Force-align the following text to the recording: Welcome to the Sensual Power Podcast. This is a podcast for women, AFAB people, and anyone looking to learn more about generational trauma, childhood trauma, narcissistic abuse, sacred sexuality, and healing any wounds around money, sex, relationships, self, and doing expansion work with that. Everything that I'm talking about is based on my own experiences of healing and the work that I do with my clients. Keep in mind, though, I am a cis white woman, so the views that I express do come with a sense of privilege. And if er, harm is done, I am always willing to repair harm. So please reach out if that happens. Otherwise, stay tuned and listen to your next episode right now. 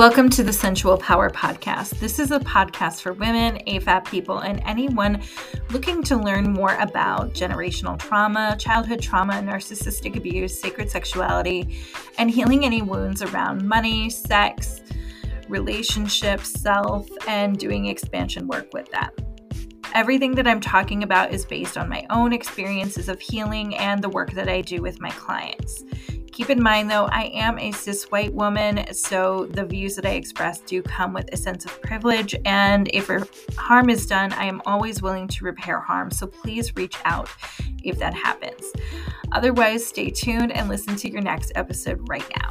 Welcome 0.00 0.30
to 0.30 0.42
the 0.42 0.50
Sensual 0.50 0.96
Power 0.96 1.28
Podcast. 1.28 1.98
This 1.98 2.18
is 2.18 2.30
a 2.30 2.40
podcast 2.40 3.02
for 3.02 3.12
women, 3.12 3.58
AFAB 3.66 4.06
people, 4.06 4.38
and 4.38 4.62
anyone 4.64 5.20
looking 5.72 6.02
to 6.04 6.16
learn 6.16 6.54
more 6.54 6.74
about 6.76 7.34
generational 7.34 7.98
trauma, 7.98 8.56
childhood 8.58 9.02
trauma, 9.02 9.34
narcissistic 9.34 10.16
abuse, 10.16 10.58
sacred 10.58 10.90
sexuality, 10.90 11.76
and 12.16 12.30
healing 12.30 12.64
any 12.64 12.80
wounds 12.80 13.20
around 13.20 13.68
money, 13.68 14.08
sex, 14.08 14.80
relationships, 15.50 16.48
self, 16.48 17.06
and 17.28 17.58
doing 17.58 17.84
expansion 17.84 18.48
work 18.48 18.72
with 18.72 18.90
that. 18.92 19.12
Everything 19.94 20.34
that 20.36 20.46
I'm 20.46 20.62
talking 20.62 21.02
about 21.02 21.30
is 21.30 21.44
based 21.44 21.76
on 21.76 21.90
my 21.90 22.06
own 22.08 22.32
experiences 22.32 23.10
of 23.10 23.20
healing 23.20 23.76
and 23.76 24.02
the 24.02 24.08
work 24.08 24.32
that 24.32 24.48
I 24.48 24.62
do 24.62 24.80
with 24.80 24.98
my 24.98 25.10
clients. 25.10 25.84
Keep 26.32 26.50
in 26.50 26.62
mind, 26.62 26.90
though, 26.90 27.06
I 27.06 27.24
am 27.34 27.58
a 27.58 27.72
cis 27.72 28.04
white 28.04 28.32
woman, 28.32 28.92
so 28.94 29.46
the 29.50 29.64
views 29.64 29.96
that 29.96 30.06
I 30.06 30.10
express 30.10 30.60
do 30.60 30.80
come 30.82 31.12
with 31.12 31.28
a 31.32 31.36
sense 31.36 31.64
of 31.64 31.82
privilege. 31.82 32.34
And 32.44 32.88
if 32.94 33.10
er, 33.10 33.26
harm 33.56 33.90
is 33.90 34.06
done, 34.06 34.32
I 34.34 34.44
am 34.44 34.62
always 34.64 35.02
willing 35.02 35.28
to 35.28 35.44
repair 35.44 35.80
harm. 35.80 36.10
So 36.10 36.26
please 36.26 36.76
reach 36.76 36.96
out 37.04 37.28
if 37.82 37.98
that 37.98 38.14
happens. 38.14 38.72
Otherwise, 39.32 39.86
stay 39.86 40.10
tuned 40.10 40.52
and 40.52 40.68
listen 40.68 40.96
to 40.96 41.10
your 41.10 41.22
next 41.22 41.52
episode 41.54 42.08
right 42.08 42.28
now. 42.36 42.50